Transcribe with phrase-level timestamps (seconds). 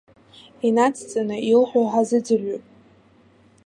[0.67, 2.63] Инацҵаны, илҳәо ҳазыӡырҩып.